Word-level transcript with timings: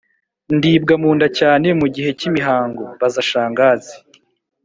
Ndibwa 0.55 0.93
munda 1.01 1.27
cyane 1.39 1.67
mu 1.79 1.87
gihe 1.95 2.09
cy'imihango-Baza 2.19 3.21
Shangazi 3.29 3.95